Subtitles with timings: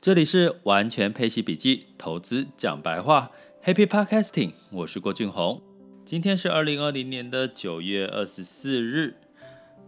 [0.00, 3.30] 这里是完全配息笔记，投资讲白话
[3.62, 5.60] ，Happy Podcasting，我是郭俊宏。
[6.06, 9.16] 今天是二零二零年的九月二十四日，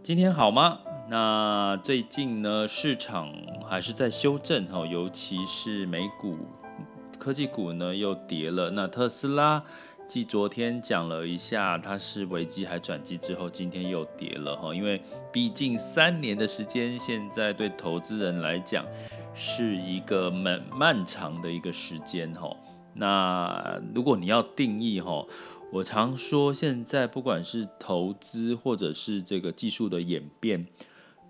[0.03, 0.81] 今天好吗？
[1.09, 3.33] 那最近呢，市场
[3.67, 6.37] 还是在修正哈，尤其是美股
[7.17, 8.69] 科技股呢又跌了。
[8.69, 9.63] 那特斯拉
[10.07, 15.01] 继昨天讲了一下，它是危机还转机之后，今天又跌了哈，因为
[15.31, 18.85] 毕竟三年的时间，现在对投资人来讲。
[19.35, 22.55] 是一个蛮漫长的一个时间哈。
[22.93, 25.25] 那如果你要定义哈，
[25.71, 30.67] 我常说现在不管是投资或者是这个技术的演变，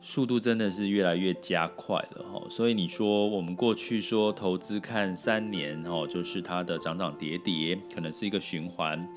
[0.01, 2.41] 速度真的是越来越加快了哈。
[2.49, 9.07] 所以你说我们过去说投资看三年哦，就是它的涨涨跌跌，可能是一个循环。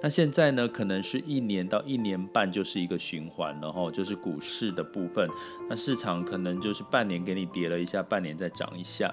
[0.00, 5.28] 那现在呢，可能是一年到一年半就是一个循环，然后就是股市的部分。
[5.68, 9.12] 那市场可能就是半年给你跌了一下，半年再涨一下。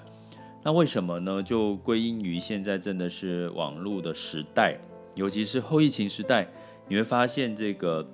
[0.63, 1.41] 那为什么呢？
[1.41, 4.78] 就归因于现在真的是网络的时代，
[5.16, 6.47] 尤其是后疫情时代，
[6.88, 8.08] 你会发现这个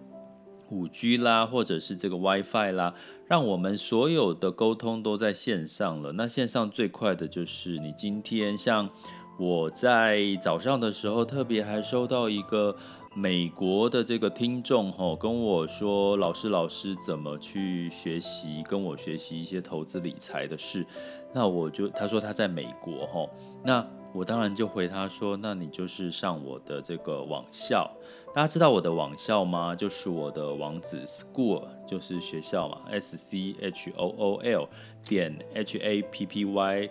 [0.69, 2.95] 五 G 啦，或者是这个 WiFi 啦，
[3.27, 6.13] 让我们所有的沟通都在线上了。
[6.13, 8.89] 那线上最快的就是你今天像。
[9.37, 12.75] 我在早上的时候，特别还收到一个
[13.15, 18.61] 美国的这个听众吼，跟我说：“老师，老师怎么去学习？
[18.67, 20.85] 跟我学习一些投资理财的事。”
[21.33, 23.29] 那我就他说他在美国吼，
[23.63, 27.89] 那我当然就回他说：“那你就是上我的这个网校。
[28.33, 29.75] 大家知道我的网校吗？
[29.75, 34.69] 就是我的网址 school，就是学校嘛，s c h o o l
[35.07, 36.89] 点 h a p p y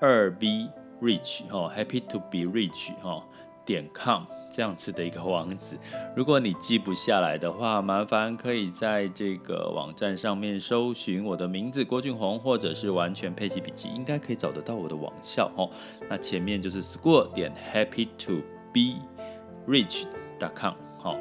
[0.00, 0.68] 二 b。
[1.04, 3.22] Rich 哦，Happy to be rich 哦，
[3.66, 5.76] 点 com 这样子的一个网址，
[6.16, 15.68] 如果你记不下来的话，麻烦可以在这个网站上面搜寻我的名字郭俊宏，或者是完全配息笔记，应该可以找得到我的网校哦。
[16.08, 18.40] 那前面就是 school 点 Happy to
[18.72, 19.02] be
[19.68, 20.04] rich
[20.40, 21.18] dot com 好。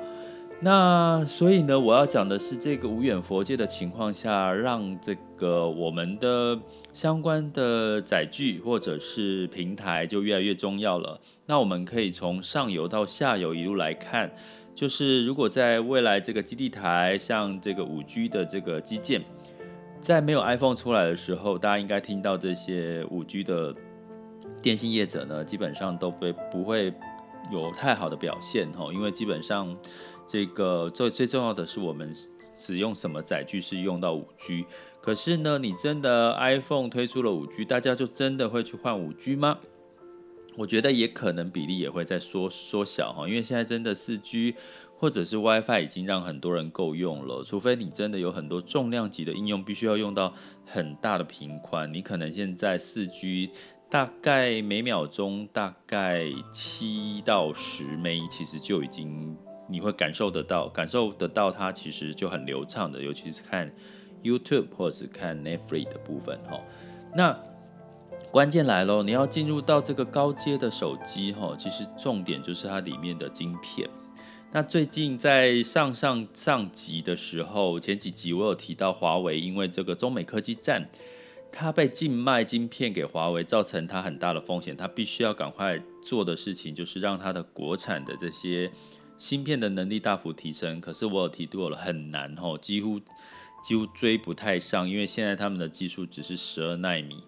[0.61, 5.13] 那所以呢，我要讲的是这个无远佛界的情况下，让这
[5.43, 6.57] 个我们的
[6.93, 11.19] 相关的载具或者是平台就越来越重要了。
[11.45, 14.31] 那我们可以从上游到下游一路来看，
[14.73, 19.21] 就是如果在未来这个基地台，像这个五 G 的这个基建，
[19.99, 23.75] 在没有 iPhone 出来的时候，大家应该听到这些五 G 的
[24.61, 26.93] 电信业者呢，基本上都不不会
[27.51, 29.77] 有太好的表现哈，因为基本上。
[30.25, 32.15] 这个最最重要的是，我们
[32.55, 34.65] 使用什么载具是用到五 G。
[35.01, 39.59] 可是呢，你真的 iPhone 推出了五 G，大家就真的会去换五 G 吗？
[40.55, 44.55] 我觉得也可能比例也会在缩缩小哈，因为现在真的四 G
[44.97, 50.33] 或者是 WiFi 已经让很多人够用了，除非你真的有很多重量级的应用，必须要用到
[50.65, 53.51] 很大的频宽，你可能现在四 G
[53.93, 59.37] 大概每秒钟大概七到十枚其实就已经。
[59.69, 63.71] 你会感受得到，感受得到它其实就很流畅的，尤其是看
[64.21, 66.59] YouTube 或者是看 Netflix 的部分哈。
[67.15, 67.39] 那
[68.29, 73.89] 关键来喽，你要进入到这个高阶的手机哈，其实重点就是它里面的晶片。
[74.51, 80.89] 那最近在上上上集的时候，前几集我有提到华为，因为这个中美科技战，
[81.53, 88.71] 它被禁卖晶片给华为，造成它很大的风险，它必须要赶快做的事情就是让它的国产的这些。
[89.15, 92.99] 芯片的能力大幅提升，可是我有提过了，很难哦，几乎
[93.63, 97.23] 几乎追不太上，因为现在他们的技术只是十二纳米。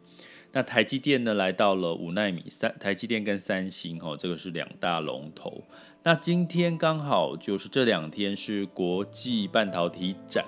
[0.51, 5.63] 那台积电呢，来到了五纳米，三台积电跟三星哦，这个是两大龙头。
[6.03, 10.43] 那今天刚好就是这两天是国际半导体展，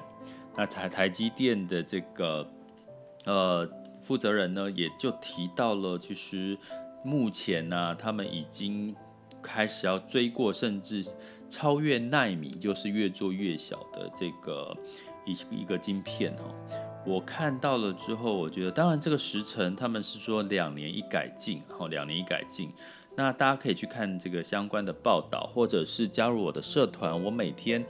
[0.57, 2.49] 那台台积电的这个
[3.27, 3.69] 呃
[4.03, 6.57] 负责人呢，也就提到了，其实
[7.03, 8.95] 目前呢、他们已经。
[9.39, 11.05] 开始要追过，甚至
[11.47, 14.75] 超越纳米，就是越做越小的这个
[15.25, 16.53] 一一个晶片哦。
[17.05, 22.73] 我看到了之后，我觉得，当然这个时程他们是说两年一改进，哦，两年一改进。
[23.15, 27.85] 那大家可以去看这个相关的报道，或者是加入我的社团，我每天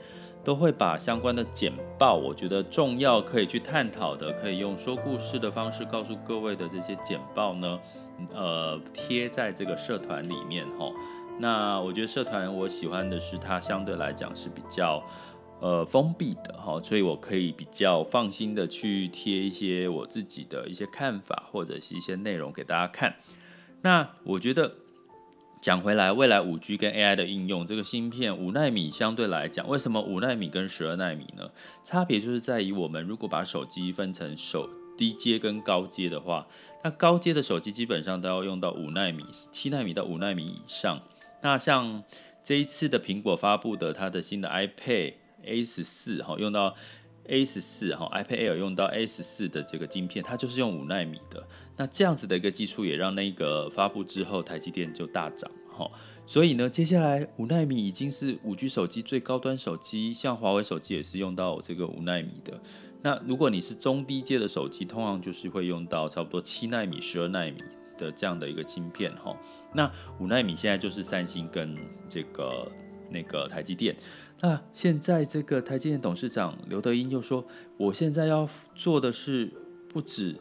[0.48, 7.78] 都会把相关的简报，我觉得重要可以去探讨的，可以用说故事的方式告诉各位的这些简报呢，
[8.34, 10.90] 呃，贴在这个社团里面哈。
[11.38, 15.04] 那我觉得社团我喜欢的是它相对来讲是比较
[15.60, 23.16] 呃封闭的哈，所以我可以比较放心的去贴一些我自己的一些看法或者是一些内容给大家看。
[23.82, 24.76] 那我觉得
[25.60, 31.50] 讲回来，未来五 G 跟 AI 的应用，这个芯片五纳米相对来讲，为什么五纳米跟十二纳米呢？
[31.84, 36.48] 差别就是在于我们如果把手机分成手低阶跟高阶的话，
[36.84, 41.02] 那高阶的手机基本上都要用到五纳米、七纳米到五纳米以上。
[41.42, 42.04] 那像
[42.44, 45.14] 这一次的苹果发布的它的新的 iPad
[45.44, 46.76] A 十四哈，用到
[47.28, 51.47] A 十四哈，iPad Air 用到 A 十四的这个晶片，它就是用五纳米的。
[51.78, 55.90] 那这样子的一个技术也让那个发布之后，台积电就大涨哈。
[56.26, 62.60] 所以呢，接下来五纳米已经是五 G 手机最高端手机，像华为手机也是用到这个五纳米的。
[63.04, 67.58] 那如果你是中低阶的手机，通常就是会用到差不多七纳米、十二纳米
[67.98, 69.34] 的这样的一个晶片哈。
[69.74, 69.90] 那
[70.20, 71.78] 五纳米现在就是三星跟
[72.10, 72.68] 这个
[73.10, 73.96] 那个台积电。
[74.42, 77.46] 那现在这个台积电董事长刘德英又说，
[77.78, 79.54] 我现在要做的是
[79.88, 80.36] 不止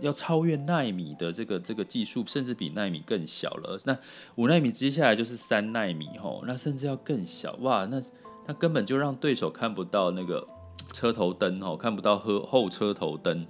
[0.00, 3.78] 要超越纳米的这个这个技术，甚至比纳米更小了。
[3.84, 3.96] 那
[4.36, 8.02] 五纳米接下来就是三纳米吼，那甚至要更小哇，那
[8.46, 10.46] 那根本就让对手看不到那个
[10.92, 13.46] 车头灯吼，看不到后后车头灯。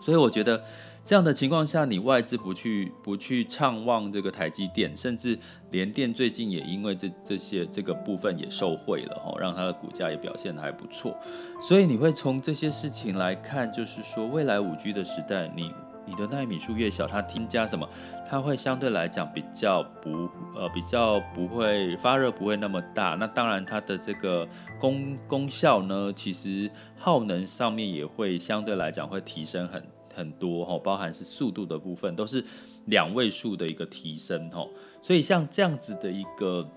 [0.00, 0.62] 所以我觉得。
[1.04, 5.36] 这样的情况下，你外资不去不去畅望这个台积电，甚至
[5.72, 11.18] 联电最近也因为这这些这个部分也受惠了哈，让它的股价也表现的还不错。
[11.60, 15.72] 所以你会从这些事情来看，就是说未来五 G 的时代，你
[16.06, 17.88] 你的纳米数越小，它添加什么，
[18.30, 23.16] 它会相对来讲比较不呃比较不会发热不会那么大。
[23.18, 29.82] 那当然它的这个功功效呢，其实耗能上面也会相对来讲会提升很。
[30.14, 32.44] 很多哈，包含是速度的部分，都是
[32.86, 34.66] 两位数的一个提升哈。
[35.00, 36.68] 所以像这样子的一个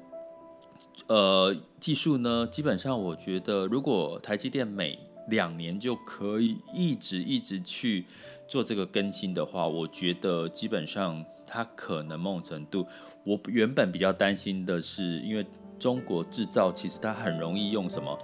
[1.08, 4.98] 呃技术呢，基本上我觉得，如果台积电每
[5.30, 8.06] 两年就可以一直一直去
[8.48, 12.86] 做这个更新的话，我觉得基本上它可能某种程度，
[13.24, 15.46] 我原本比较担心的是，因为
[15.78, 18.18] 中国制造其实它很容易用什么？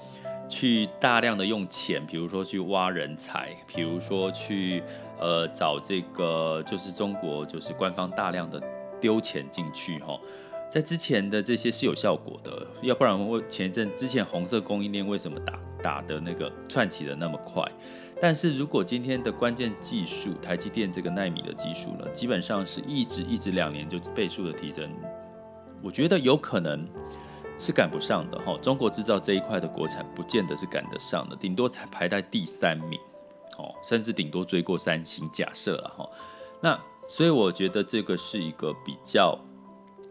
[0.51, 4.83] 去大量的用钱，比如说去挖人才，比如说去
[5.17, 8.61] 呃找这个，就是中国就是官方大量的
[8.99, 10.19] 丢钱进去哈，
[10.69, 17.63] 在之前的这些是有效果的，要不然我前一阵之前红色供应链为什么打打的那个窜起的那么快？
[18.19, 24.91] 但是如果今天的关键技术台积电这个奈米的技术呢，基本上是一直一直两年就倍数的提升，
[25.81, 26.85] 我觉得有可能。
[27.61, 32.99] 是赶不上的哈，中国制造这一块的国产不见得是赶得上的，顶多才排在第三名，
[33.59, 35.29] 哦，甚至顶多追过三星。
[35.31, 36.09] 假设了哈，
[36.59, 39.37] 那所以我觉得这个是一个比较，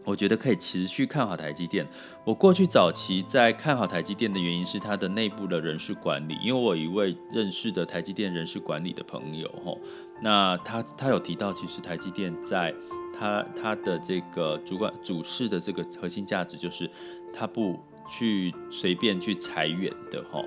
[0.05, 1.85] 我觉得可以持续看好台积电。
[2.23, 9.77] 我过去早期在看好台积电的原因是它的内部的人事管理，因为我有一位认识的台积电人事管理的朋友哈，
[10.23, 12.73] 那他他有提到，其实台积电在
[13.13, 16.89] 他他的这个主管主事的这个核心价值就是。
[17.33, 17.79] 他不
[18.09, 20.43] 去随便去裁员的哈，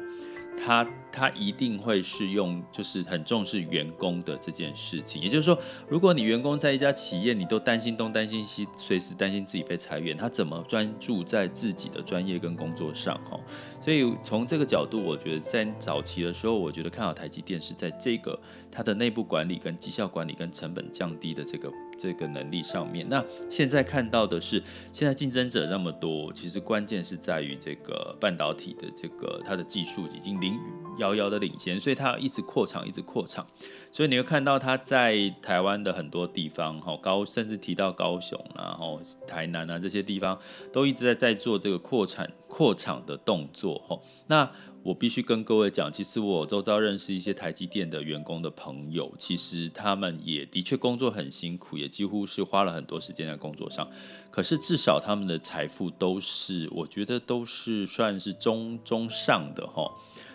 [0.57, 5.23] 他他一定会是用，就是很重视员工的这件事情。
[5.23, 5.59] 也就是说，
[5.89, 13.39] 如果你员工在一家企业，你都担心东担心西，随时担心自己被裁员，他怎么专注在自己的专业跟工作上哈？
[13.81, 18.39] 所以从这个角度，我觉得在早期的时候，我觉得看好台积电是在这个
[18.71, 21.73] 它的内部管理跟绩效管理跟成本降低的这个。
[21.97, 24.63] 这个能力上面，那现在看到的是，
[24.93, 30.59] 现在竞争者那么多，其实关键是在于这个半导体的这个它的技术已经领
[30.99, 33.47] 遥遥的领先，所以它一直扩厂，一直扩厂。
[33.91, 40.39] 所以你会看到它在台湾的很多地方，哈高甚至提到高雄，然后台南啊这些地方，
[40.73, 44.51] 都一直在在做这个扩产扩厂的动作，哈那。
[44.85, 53.89] 我必须跟各位讲，其实我周遭认识一些台积电的员工的朋友，其实他们也的确工作很辛苦，也几乎是花了很多时间在工作上。
[54.31, 59.91] 可是至少他们的财富都是，我觉得都是算是中中上的哈。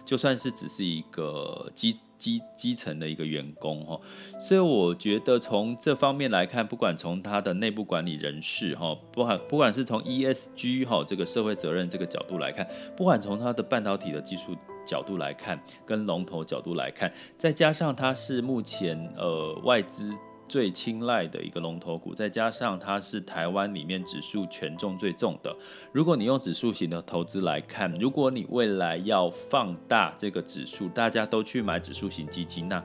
[0.09, 4.01] 就算是只是一个基基基层的一个员工哈，
[4.39, 20.11] 所以我觉得从这方面来看，不管从他的内部管理人士哈，不管不管是从 ESG 哈这个社会责任这个角度来看，不管从他的半导体的技术角度来看，跟龙头角度来看，再加上他是目前呃外资。
[20.49, 25.55] 最青睐的一个龙头股，再加上它是台湾里面指数权重最重的。
[25.93, 32.83] 如果你用指数型的投资来看，如果你未来要放大这个指数，大家都去买指数型基金，那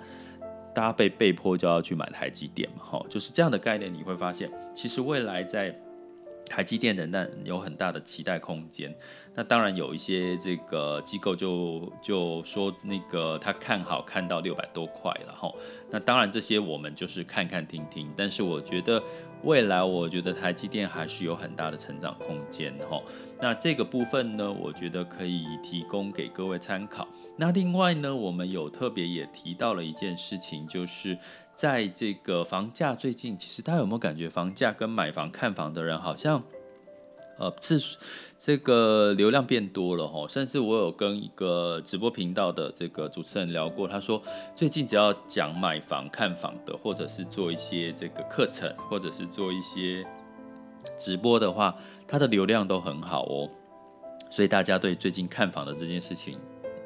[0.75, 2.85] 大家被被迫就要去买台积电嘛？
[2.85, 3.93] 哈，就是这样的概念。
[3.93, 5.75] 你会发现，其实未来在
[6.49, 8.95] 台积电仍然有很大的期待空间。
[9.35, 15.53] 那当然有一些这个机构就就说那个他看好看到六百多块了哈。
[15.91, 19.03] 那当然这些我们就是看看听听，但是我觉得
[19.43, 23.03] 未来我觉得台积电还是有很大的成长空间哈。
[23.45, 27.07] 那这个部分呢，我觉得可以提供给各位参考。
[27.37, 31.19] 那另外呢，我们有特别也提到了一件事情，就是
[31.55, 36.43] 在这个房价最近，其实大家有没有感觉房价跟买房看房的人好像？
[37.37, 37.99] 呃，次数
[38.39, 44.23] 这个流量变多了哈，甚至我有跟一个直播频道的这个主持人聊过，他说
[44.57, 50.03] 最近只要讲买房看房的，或者是做一些这个课程，或者是做一些
[50.99, 51.77] 直播的话，
[52.07, 53.49] 它的流量都很好哦，
[54.31, 56.39] 所以大家对最近看房的这件事情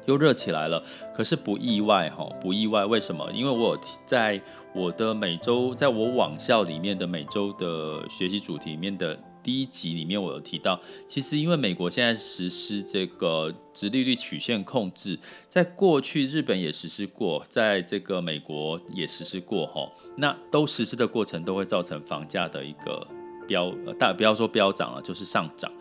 [0.05, 0.83] 又热起来了。
[1.13, 3.31] 可是不意外哈，不意外，为什么？
[3.31, 4.41] 因为我有在
[4.73, 9.17] 我的每周，在我网校里面的每周的学习主题里面的。
[9.41, 10.77] 第一集里面我有提到，
[11.07, 23.07] 其实因为美国现在实施这个直利率曲线控制，在过去日本也实施过，在这个美国也实施过哈，那都实施的过程都会造成房价的一个
[23.49, 25.71] 飙，大不要说飙涨了，就是上涨。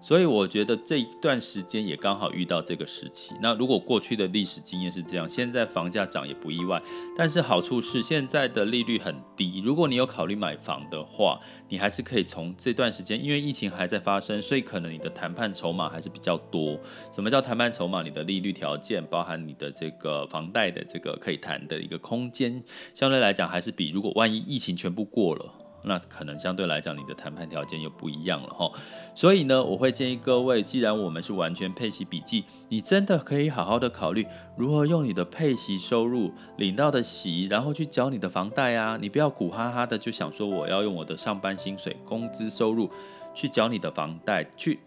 [0.00, 3.34] 所以我觉得这一段时间也刚好遇到这个时期。
[3.42, 6.80] 那如果过去的历史经验是这样，现在房价涨也不意外。
[7.16, 16.78] 但是好处是现在的利率很低，如果你有考虑买房的话，你还是可以从这段时间，因为疫情还在发生，所以可能你的谈判筹码还是比较多。
[17.10, 18.00] 什么叫谈判筹码？
[18.04, 22.62] 你的利率条件，包含你的这个房贷的这个可以谈的一个空间，
[22.94, 25.52] 相对来讲还是比如果万一疫情全部过了。
[25.82, 28.70] 那可能相对来讲，你的谈判条件又不一样了哈。
[29.14, 38.98] 所以呢，我会建议各位，既然我们是完全配息笔记，你真的可以好好的考虑如何用你的配息收入领到的息，然后去缴你的房贷啊。
[39.00, 42.90] 你不要苦哈哈的就想说我要用我的上班薪水、工资收入
[43.32, 44.80] 去缴你的房贷，去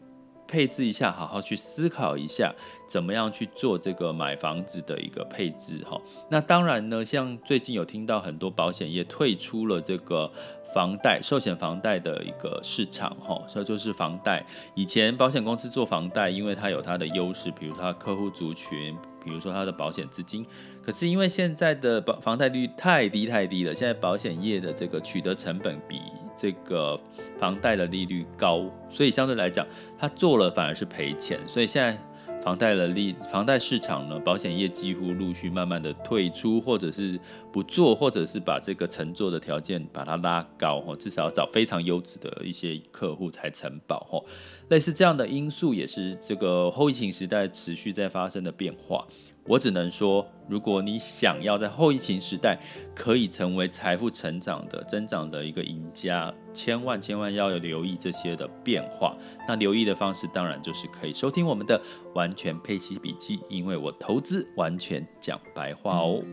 [0.47, 2.53] 配置一下，好好去思考一下，
[2.85, 5.99] 怎么样去做这个买房子的一个配置哈。
[6.29, 10.29] 那当然呢，像最近有听到很多保险业退出了这个。
[10.73, 14.45] 房贷、寿险房贷的一个市场，哈，所以就是房贷。
[14.75, 20.45] 以前保险公司做房贷，因为它有它的优势，比如它客户族群，比如说它的保险资金。
[20.83, 26.01] 可是因为现在的保房贷率太低太低了，现在保险业的这个取得成本比
[26.35, 26.99] 这个
[27.39, 29.65] 房贷的利率高，所以相对来讲，
[29.99, 31.39] 它做了反而是赔钱。
[31.47, 31.97] 所以现在。
[32.43, 37.19] 房贷的利，房贷市场呢，保险业几乎陆续慢慢的退出，或者是
[37.51, 44.25] 不做，或者是把这个乘坐的条件把它拉高，至少要找非常优质的一些客户才承保，
[44.69, 49.07] 类似这样的因素也是这个后疫情时代持续在发生的变化。
[49.47, 52.59] 我只能说，如果你想要在后疫情时代
[52.95, 59.17] 可以成为财富成长的增长的一个赢家，千万千万要留意这些的变化。
[59.47, 61.81] 那留意的方式当然就是可以收听我们的
[62.13, 66.23] 完全配息笔记，因为我投资完全讲白话哦。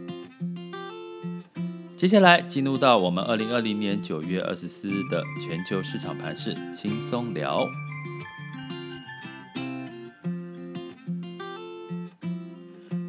[1.97, 7.67] 接下来进入到我们二零二零年九月二十四日的全球市场盘势轻松聊。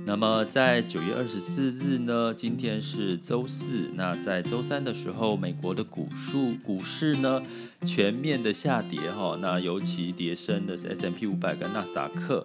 [0.10, 3.92] 那么在九月二十四日呢，今天是周四。
[3.94, 7.44] 那在周三的时候，美国的股数股市呢
[7.86, 9.38] 全面的下跌哈。
[9.40, 12.44] 那尤其跌升的是 S M P 五百跟纳斯达克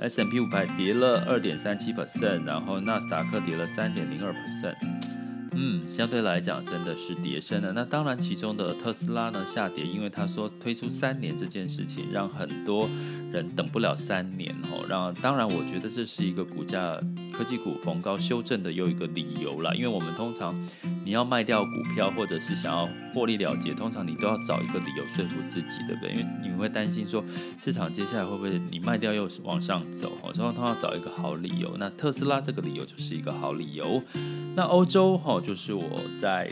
[0.00, 4.74] S M P 五百跌了二点三七 percent，然后纳斯达克跌了三点零二 percent。
[5.54, 7.72] 嗯，相对来讲真的是跌深了。
[7.72, 12.88] 那当然，其中的特斯拉呢下跌，因为他说推出三年这件事情，让很多
[13.30, 14.84] 人等不了三年哦。
[14.88, 16.98] 让当然，我觉得这是一个股价
[17.32, 19.76] 科技股逢高修正的又一个理由了。
[19.76, 20.54] 因为我们通常
[21.04, 26.12] 你要卖掉股票，或者是想要获利了结，通常你都要找一个理由说服自己，对不对？
[26.12, 27.24] 因为你会担心说
[27.58, 31.76] 市场接下来会不会你卖掉又往上走哦，所以通常找一个好理由。
[31.78, 34.02] 那特斯拉这个理由就是一个好理由。
[34.54, 36.50] 那欧洲哈，就是我在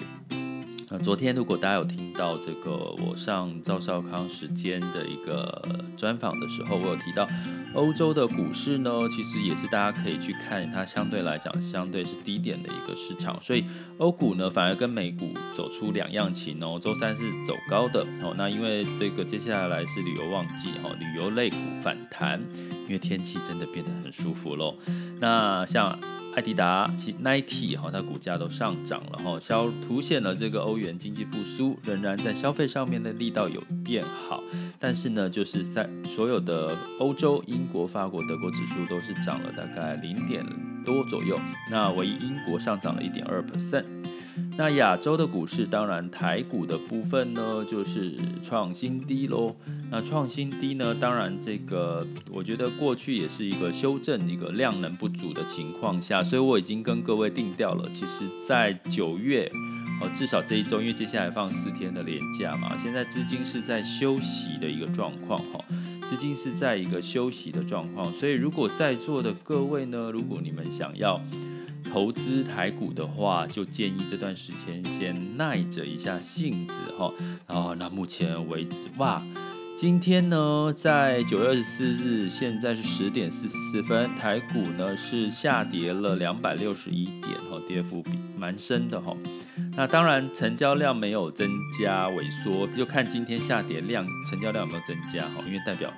[0.93, 2.73] 那昨天，如果大家有听到这个
[3.07, 5.63] 我上赵少康时间的一个
[5.97, 7.25] 专访的时候，我有提到
[7.75, 13.65] 欧洲的股市呢，其实也是大家可以去看，它相对来讲相对是低点的一个市场，所以
[13.99, 16.77] 欧股呢反而跟美股走出两样情哦。
[16.83, 22.41] 周三是走高的哦，那因为这个接下来是旅游旺季哈，旅游类股反弹，
[22.87, 24.75] 因为天气真的变得很舒服喽。
[25.21, 25.97] 那像。
[26.37, 34.43] 艾迪达、其 Nike 哈，它股价都上涨了哈，消凸显了这个欧元经济复苏仍然在消费上面的力道有变好，
[34.79, 40.47] 但是呢，就是在所有的欧洲、英国、法国、德国指数都是涨了大概零点
[40.85, 43.85] 多左右，那唯一英国上涨了一点二 percent。
[44.57, 49.57] 那亚洲的股市，当然台股的部分呢，就是创新低喽。
[49.91, 57.89] 那创新低呢，当然这个我觉得过去也是一个修正，一个量能不足的情况下，所以我已经跟各位定调了。
[57.91, 59.51] 其实，在九月，
[60.01, 65.65] 哦，至少这一周，因为接下来放四天的连假嘛，现在资金是在休息的一个状况，哈，
[66.09, 71.21] 资金是在一个休息的状况，所以如果在座的各位呢，如果你们想要。
[71.93, 77.13] 投资台股的话，就建议这段时间先耐着一下性子哈。
[77.49, 79.21] 然后，那目前为止，哇，
[79.77, 89.17] 今天呢，在九月二十四日，现在是十点四十四分，台股呢是下跌了两百六十一点，哈，跌幅比蛮深的哈。
[89.77, 95.93] 那当然，成交量没有增加萎缩，就看今天下跌量，成交量有没有增加哈，因为代表。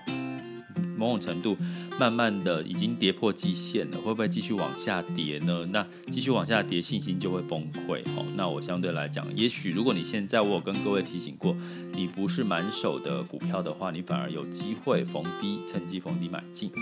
[0.94, 1.56] 某种程度，
[2.02, 5.64] 慢慢的已经跌破季线了，会不会继续往下跌呢？
[5.70, 8.00] 那继续往下跌，信心就会崩溃。
[8.16, 11.56] 哦，那我相对来讲，也许如果你现在我有跟各位提醒过，
[11.94, 16.72] 你不是满手的股票的话，你反而有机会逢低，趁机逢低买进。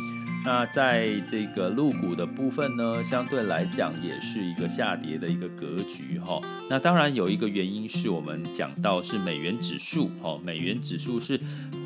[0.43, 6.19] 那在这个入股的部分呢，相对来讲也是一个下跌的一个格局。
[6.19, 11.39] 哈，那当然有一个原因是我们讲到是美元指数，哈，美元指数是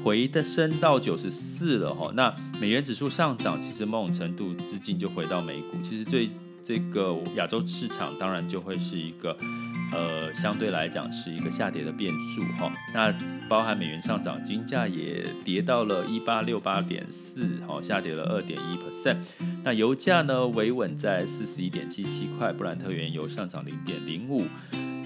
[0.04, 6.28] 回的升到九十四了，哈，那美元指数上上涨，其实某种程度资金就回到美股，其实对
[6.62, 9.34] 这个亚洲市场当然就会是一个，
[9.94, 12.70] 呃，相对来讲是一个下跌的变数哈。
[12.92, 13.10] 那
[13.48, 19.16] 包含美元上涨，金价也跌到了一八六八点四，哈，下跌了二点一 percent。
[19.64, 24.44] 那油价呢，维稳在四十一点七七块，布兰特原油上涨零点零五。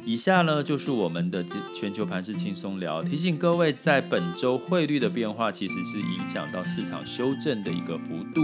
[0.08, 1.44] 以下呢，就是我们的
[1.76, 8.40] 全球盘势轻松聊，提醒各位，在本周汇率的变化其实是影响到市场修正的一个幅度。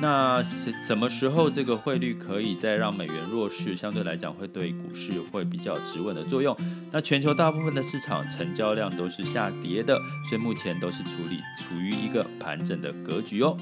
[0.00, 0.42] 那
[0.82, 6.56] 什么时候这个汇率可以再让美元弱势，相对来讲会对股市会比较止稳的作用？
[6.90, 9.94] 那全球大部分的市场成交量都是下跌的，
[10.30, 13.54] 所以目前都是处理处于一个盘整的格局哦。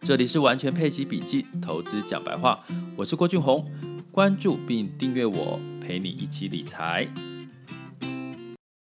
[0.00, 2.60] 这里是完全配齐笔记，投资讲白话，
[2.96, 3.62] 我是郭俊宏，
[4.10, 5.60] 关注并订阅我。
[5.86, 7.06] 陪你一起理财。